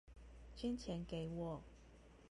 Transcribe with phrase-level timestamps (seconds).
[0.55, 1.61] 捐錢給我